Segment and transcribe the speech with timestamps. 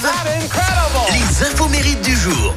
[0.00, 2.54] Les infos mérites du jour.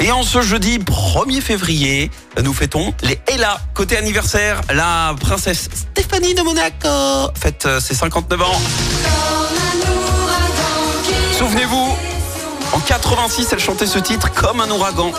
[0.00, 2.10] Et en ce jeudi 1er février,
[2.42, 3.58] nous fêtons les Ella.
[3.72, 8.60] Côté anniversaire, la princesse Stéphanie de Monaco fête euh, ses 59 ans.
[11.38, 11.96] Souvenez-vous,
[12.72, 15.12] en 86, elle chantait ce titre comme un ouragan.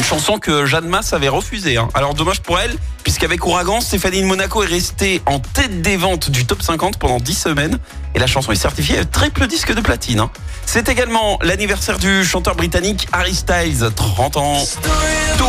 [0.00, 1.76] Une chanson que Jeanne Masse avait refusée.
[1.76, 1.90] hein.
[1.92, 2.74] Alors dommage pour elle,
[3.04, 7.18] puisqu'avec Ouragan, Stéphanie de Monaco est restée en tête des ventes du top 50 pendant
[7.18, 7.78] 10 semaines.
[8.14, 10.20] Et la chanson est certifiée triple disque de platine.
[10.20, 10.30] hein.
[10.64, 14.64] C'est également l'anniversaire du chanteur britannique Harry Styles, 30 ans.
[15.36, 15.44] Tout.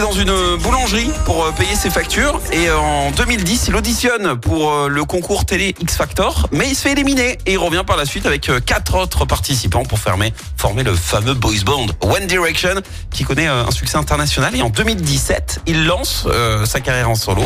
[0.00, 4.70] Dans une boulangerie pour euh, payer ses factures et euh, en 2010 il auditionne pour
[4.70, 7.96] euh, le concours télé X Factor mais il se fait éliminer et il revient par
[7.96, 12.74] la suite avec quatre autres participants pour fermer, former le fameux boys band One Direction
[13.10, 16.28] qui connaît un succès international et en 2017 il lance
[16.66, 17.42] sa carrière en solo.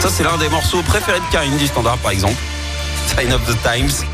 [0.00, 2.36] Ça c'est l'un des morceaux préférés de Karine du standard par exemple.
[3.06, 4.04] Sign of the Times.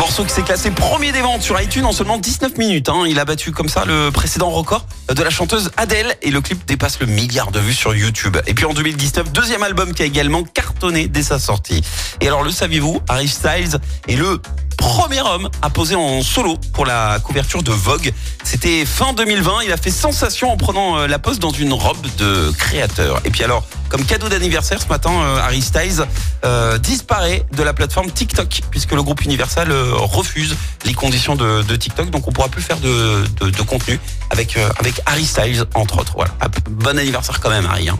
[0.00, 2.88] Morceau qui s'est classé premier des ventes sur iTunes en seulement 19 minutes.
[2.88, 3.04] hein.
[3.06, 6.64] Il a battu comme ça le précédent record de la chanteuse Adele et le clip
[6.64, 8.38] dépasse le milliard de vues sur YouTube.
[8.46, 11.82] Et puis en 2019, deuxième album qui a également cartonné dès sa sortie.
[12.22, 13.78] Et alors le saviez-vous, Harry Styles
[14.08, 14.40] est le
[14.80, 18.12] premier homme à poser en solo pour la couverture de Vogue.
[18.44, 19.62] C'était fin 2020.
[19.64, 23.20] Il a fait sensation en prenant euh, la pose dans une robe de créateur.
[23.24, 26.04] Et puis alors, comme cadeau d'anniversaire ce matin, euh, Harry Styles
[26.44, 30.56] euh, disparaît de la plateforme TikTok puisque le groupe Universal refuse
[30.86, 32.10] les conditions de, TikTok.
[32.10, 34.00] Donc on pourra plus faire de, de, contenu
[34.30, 36.12] avec avec Harry Styles entre autres.
[36.16, 36.32] Voilà.
[36.40, 37.88] Ah, Bon anniversaire quand même, Harry.
[37.88, 37.98] hein.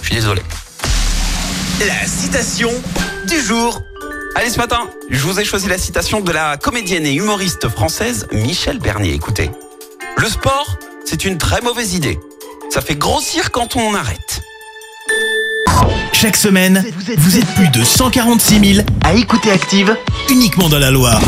[0.00, 0.42] Je suis désolé.
[1.80, 2.70] La citation
[3.28, 3.80] du jour.
[4.38, 8.28] Allez, ce matin, je vous ai choisi la citation de la comédienne et humoriste française
[8.32, 9.14] Michel Bernier.
[9.14, 9.50] Écoutez,
[10.18, 12.20] le sport, c'est une très mauvaise idée.
[12.68, 14.42] Ça fait grossir quand on arrête.
[16.12, 16.84] Chaque semaine,
[17.16, 19.96] vous êtes plus de 146 000 à écouter Active
[20.28, 21.22] uniquement dans la Loire.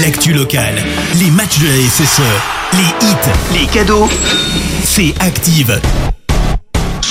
[0.00, 0.80] L'actu locale,
[1.16, 2.22] les matchs de la SSE,
[2.74, 4.08] les hits, les cadeaux,
[4.84, 5.80] c'est Active.